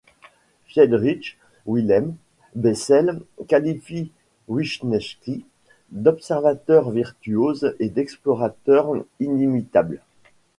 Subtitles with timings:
[0.69, 2.15] Friedrich Wilhelm
[2.55, 4.09] Bessel qualifie
[4.49, 5.45] Vichnevski
[5.91, 10.01] d'observateur virtuose et d'explorateur inimitable.